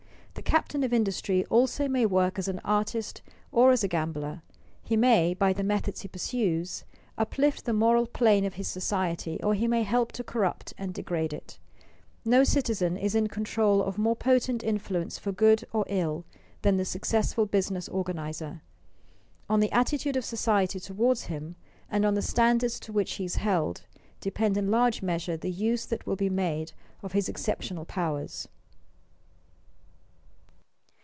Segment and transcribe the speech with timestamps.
[0.33, 4.41] The captain of industry also may work as an artist or as a gambler;
[4.81, 6.85] he may, by the methods he pursues,
[7.17, 11.33] uplift the moral plane of his society or he may help to corrupt and degrade
[11.33, 11.59] it.
[12.23, 16.25] No citizen is in control of more potent influence for good or ill
[16.61, 18.61] than the successful business organizer.
[19.49, 21.55] On the attitude of society toward him,
[21.89, 23.81] and on the standards to which he is held,
[24.21, 26.71] depend in large measure the use that will be made
[27.03, 28.47] of his exceptional powers.